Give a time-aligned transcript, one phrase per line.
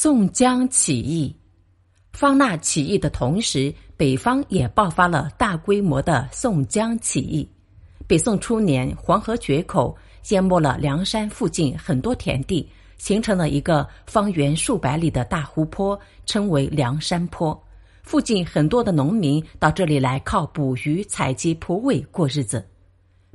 [0.00, 1.34] 宋江起义，
[2.12, 7.48] 方腊起义的同时，北方也爆发了大规模的宋江起义。
[8.06, 9.96] 北宋初年，黄河决口
[10.28, 17.60] 淹没了梁山附近很多田地，形成了一个方圆数百里的大湖泊，称为梁山坡。
[18.04, 22.64] 附近很多的农民到这里来靠捕鱼、采集蒲苇过日子。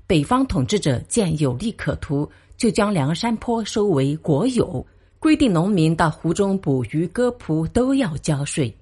[0.07, 4.87] 北方统治者见有利可图，就将梁山坡收为国有。
[5.23, 8.75] 规定农民到湖中捕鱼割蒲都要交税，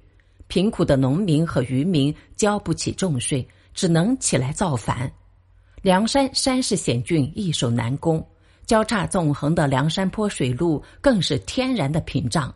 [0.47, 5.09] 贫苦的农民和渔民交不起重税，只能起来造反。
[5.83, 8.27] 梁山山势险峻，易守难攻，
[8.65, 12.51] 交叉纵横的梁山坡水路更是天然的屏障。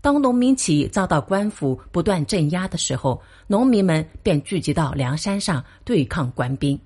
[0.00, 6.78] 当农民起义遭到官府不断镇压的时候，农民们便聚集到梁山上对抗官兵。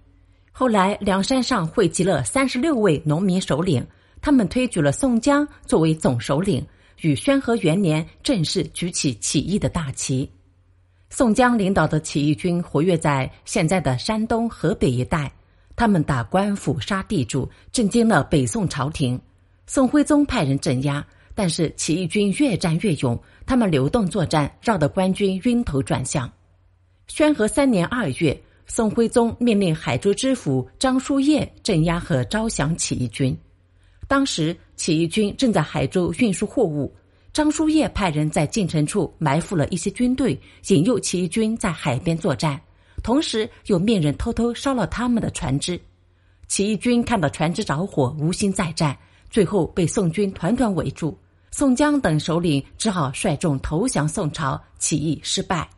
[0.52, 3.86] 后来，梁山上汇集了三十六位农民首领。
[4.20, 6.66] 他们推举了宋江作为总首领，
[7.00, 10.30] 于宣和元年正式举起起义的大旗。
[11.08, 15.32] 宋江领导的起义军活跃在现在的山东、河北一带，
[15.74, 19.20] 他们打官府、杀地主，震惊了北宋朝廷。
[19.66, 26.30] 宋徽宗派人镇压，但是起义军越战越勇，他们流动作战，绕得官军晕头转向。
[27.08, 33.36] 宣和三年二月，宋徽宗命令海州知府张叔夜镇压和招降起义军。
[34.10, 36.92] 当时起义军正在海州运输货物，
[37.32, 40.36] 张叔夜派人在进城处埋伏了一些军队，
[40.66, 42.60] 引诱起义军在海边作战，
[43.04, 45.80] 同时又命人偷偷烧了他们的船只。
[46.48, 48.98] 起义军看到船只着火，无心再战，
[49.30, 51.16] 最后被宋军团团围住。
[51.52, 55.70] 宋江等首领只好率众投降宋朝，起义失败。